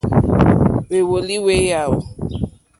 Hwèwòló 0.89 1.35
hwé 1.43 1.53
yáò. 1.69 1.93